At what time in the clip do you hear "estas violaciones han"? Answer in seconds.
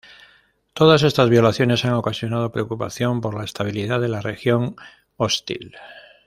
1.03-1.93